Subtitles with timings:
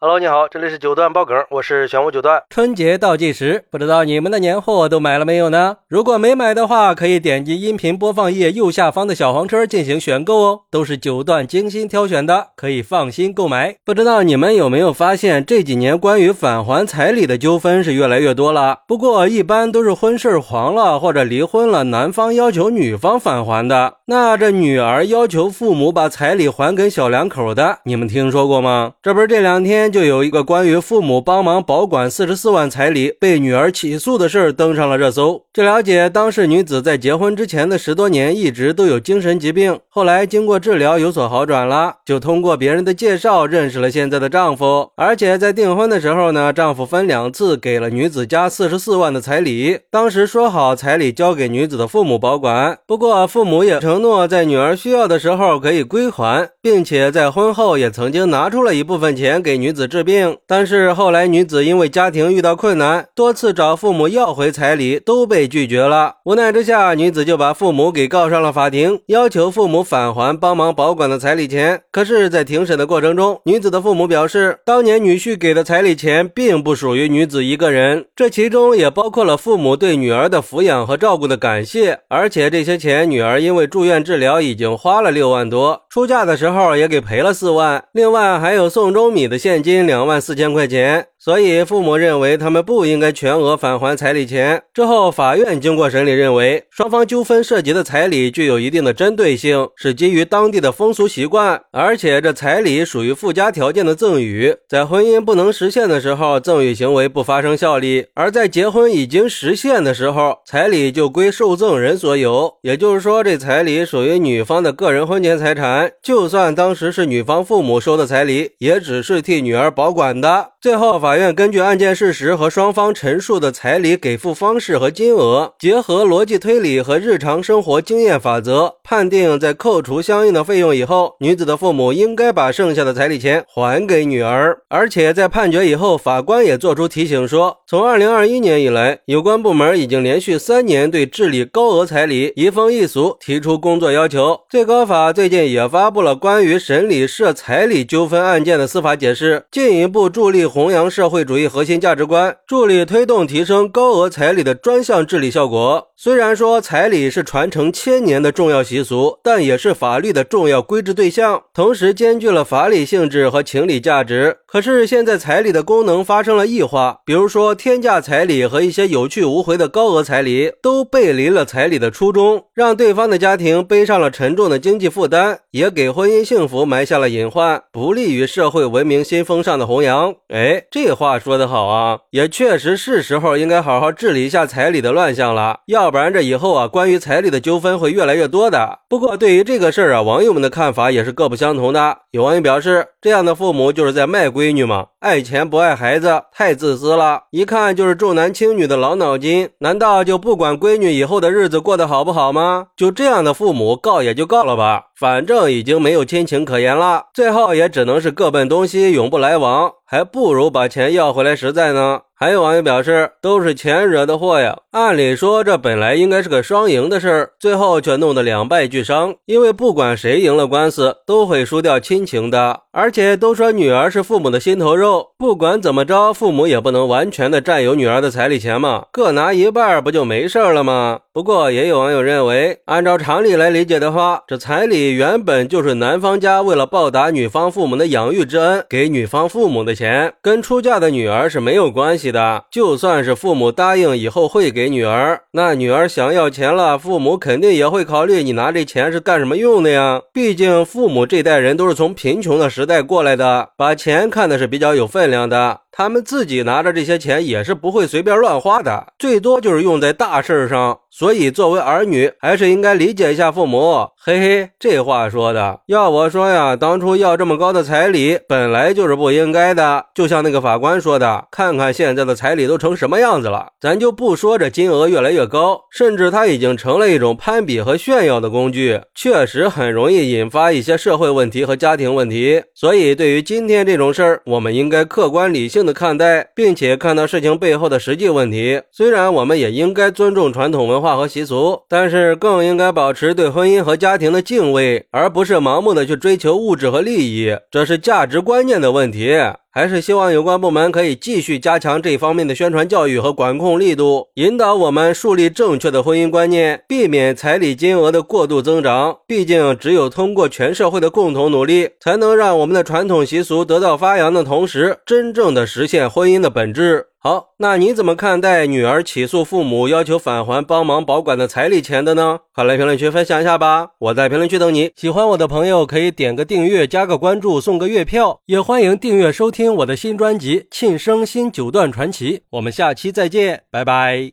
[0.00, 2.40] Hello，你好，这里是九段爆梗，我是玄武九段。
[2.50, 5.78] 春节倒计时，不知道你们的年货都买了没有呢？
[5.88, 13.74] 如果没买的话，可以点击音频播放页右下方的小黄车进行选购哦，都是九段精心挑选的，可以放心购买。
[13.84, 18.82] 不知道你们有没有发现，这几年关于返还彩礼的纠纷是越来越多了。
[18.86, 23.94] 不过一般都是婚事黄了或者离婚了，男方要求女方返还的。
[24.10, 28.92] 那这女儿要求父母把彩礼还给小两口的，你们听说过吗？
[29.02, 29.92] 这不是这两天。
[29.92, 35.42] 就有一个关于父母帮忙保管四十四万彩礼被女儿起诉的事儿登上了热搜。
[35.52, 44.88] 据了解，当事女子在结婚之前的十多年一直都有精神疾病，后来经过治疗有所好转了，就通过别人的介绍认识了现在的丈夫。
[44.96, 49.80] 而且在订婚的时候呢，丈夫分两次给了女子家四十四万的彩礼。
[49.90, 59.78] 当时说好彩礼交给女子的父母保管，不过父母也承承诺在女儿需要的时候可以归还，并且在婚后也曾经拿出了一部分钱给女子。
[59.78, 66.14] 子治病，但是后来女子因为家庭遇到困难，多次找父母要回彩礼都被拒绝了。
[66.24, 71.82] 无奈之下，女子就把父母给告上了法庭，要求父母返还帮忙保管的彩礼钱。
[71.92, 82.00] 可是，在庭审的过程中，女子的父母表示，当年女婿给的彩礼钱并不属于女子一个人，这其中也包括了父母对女儿的抚养和照顾的感谢。
[82.08, 89.58] 而且这些钱，女儿因为住院治疗已经花了六万多，出嫁的时候也给赔了四万，另外还有宋钟米的现。
[89.60, 91.08] 金两万四千块钱。
[91.28, 94.62] 所以父母认为他们不应该全额返还彩礼钱。
[94.72, 112.54] 之后，法院经过审理，认为双方纠纷涉及的彩礼具有一定的针对性，是基于当地的风俗习惯，而且这彩礼属于附加条件的赠与，在婚姻不能实现的时候，赠与行为不发生效力；而在结婚已经实现的时候，彩礼就归受赠人所有。
[112.62, 120.52] 也就是说，这彩礼属于女方的个人婚前财产，就算当时是女方父母收的彩礼，也只是替女儿保管的。
[120.60, 134.58] 最后，法院根据案件事实和双方陈述的彩礼给付方式和金额，结合逻辑推理和日常生活经验法则，判定在扣除相应的费用以后，女子的父母应该把剩下的彩礼钱还给女儿。
[134.68, 144.40] 而且在判决以后，法官也作出提醒说，从二零二一年以来，有关部门已经连续三年对治理高额彩礼移风易俗提出工作要求。
[144.50, 150.47] 最高法最近也发布了关于审理涉彩礼纠纷案件的司法解释，进一步助力。
[150.48, 155.88] 弘扬社会主义核心价值观，助力推动提升高额彩礼的专项治理效果。
[155.96, 164.36] 虽然说彩礼是传承千年的重要习俗，但也是法律的重要规制对象，同时兼具了法理性质和情理价值。
[164.46, 180.14] 可是现在彩礼的功能发生了异化，比如说天价彩礼和一些有去无回的高额彩礼，都背离了彩礼的初衷，让对方的家庭背上了沉重的经济负担，也给婚姻幸福埋下了隐患，不利于社会文明新风尚的弘扬。
[180.38, 188.78] 哎，这话说得好啊，也确实是时候应该好好治理一下彩礼的乱象了，要不然这以后啊，关于彩礼的纠纷会越来越多的。
[188.88, 191.98] 不过对于这个事儿啊，网友们的看法也是各不相同的。
[192.12, 199.48] 有网友表示，这样的父母就是在卖闺女嘛，爱钱不爱孩子，太自私了，一看就是重男轻女的老脑筋。
[199.60, 202.66] 难道就不管闺女以后的日子过得好不好吗？
[202.76, 209.70] 就这样的父母告也就告了吧，反正已经没有亲情可言了，最后也只能是各奔东西，永不来往。
[209.86, 212.00] 还不如把钱要回来实在呢。
[212.20, 214.58] 还有网友表示，都是钱惹的祸呀！
[214.72, 219.14] 按理说这本来应该是个双赢的事儿，最后却弄得两败俱伤。
[219.26, 222.62] 因为不管谁赢了官司，都会输掉亲情的。
[222.72, 230.98] 而且都说女儿是父母的心头肉，不管怎么着，父母也不能完全的占有女儿的彩礼钱嘛，各拿一半不就没事了吗？
[231.18, 242.12] 不过也有网友认为，按照常理来理解的话，这彩礼原本就是男方家为了报答女方父母的养育之恩，给女方父母的钱，跟出嫁的女儿是没有关系。
[242.12, 250.00] 的，就算是父母答应以后会给女儿，那女儿想要钱了，父母肯定也会考虑你拿这钱是干什么用的呀？
[250.12, 255.62] 毕竟父母这代人都是从贫穷的时代过来的，把钱看的是比较有分量的。
[255.70, 260.80] 他们自己拿着这些钱也是不会随便乱花的，最多就是用在大事上。
[261.08, 263.88] 所以作为儿女，还是应该理解一下父母。
[264.08, 269.84] 嘿嘿，这话说的，要我说呀，当初要这么高的彩礼，本来就是不应该的。
[269.94, 273.48] 就像那个法官说的，看看现在的彩礼都成什么样子了。
[273.60, 282.42] 咱就不说这金额越来越高，甚至它已经成了一种攀比和炫耀的工具，确实很容易引发一些社会问题和家庭问题。
[282.54, 288.62] 所以，对于今天这种事儿，我们应该客观理性的看待，并且看到事情背后的实际问题。
[288.72, 290.96] 虽然我们也应该尊重传统文化。
[290.96, 299.18] 和习俗，但是更应该保持对婚姻和家庭的敬畏，而不是盲目的去追求物质和利益，这是价值观念的问题。
[299.50, 308.98] 还是希望有关部门可以继续加强这方面的宣传教育和管控力度，引导我们树立正确的婚姻观念，避免彩礼金额的过度增长。
[309.08, 316.86] 毕竟，只有通过全社会的共同努力，才能让我们的传统习俗得到发扬的同时，真正的实现婚姻的本质。
[317.08, 322.18] 好，那你怎么看待女儿起诉父母要求返还帮忙保管的彩礼钱的呢？
[322.34, 323.70] 快来评论区分享一下吧！
[323.78, 324.72] 我在评论区等你。
[324.76, 332.18] 喜欢我的朋友可以点个订阅、加个关注、送个月票，也欢迎订阅收听我的新专辑《庆生新九段传奇》。
[332.32, 334.12] 我们下期再见，拜拜。